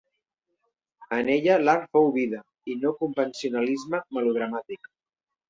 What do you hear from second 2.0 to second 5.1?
vida i no convencionalisme melodramàtic.